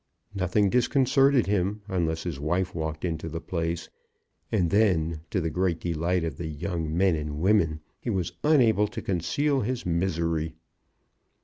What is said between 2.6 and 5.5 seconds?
walked into the place; and then, to